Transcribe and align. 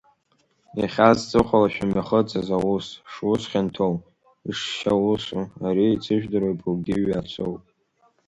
Иахьа, 0.79 1.09
зҵыхәала 1.17 1.69
шәымҩахыҵыз 1.73 2.49
аус, 2.57 2.87
шус 3.11 3.43
хьанҭоу, 3.49 3.95
ишшьаусу, 4.49 5.45
ари 5.67 5.85
еицыжәдыруа 5.89 6.59
былгьы 6.59 6.95
ҩацоуп. 7.09 7.63